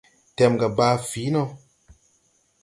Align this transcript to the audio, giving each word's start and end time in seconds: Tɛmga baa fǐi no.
Tɛmga 0.35 0.67
baa 0.77 0.95
fǐi 1.09 1.23
no. 1.33 1.43